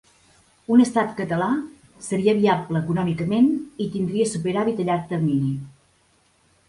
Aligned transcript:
Un 0.75 0.79
estat 0.85 1.11
català 1.17 1.49
seria 2.07 2.35
viable 2.39 2.81
econòmicament 2.85 3.53
i 3.85 3.87
tindria 3.97 4.31
superàvit 4.35 4.83
a 4.85 4.87
llarg 4.89 5.07
termini. 5.13 5.53